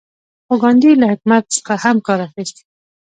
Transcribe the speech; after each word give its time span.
خو 0.45 0.53
ګاندي 0.63 0.91
له 1.01 1.05
حکمت 1.11 1.43
څخه 1.55 1.73
هم 1.83 1.97
کار 2.07 2.19
اخیست. 2.27 2.57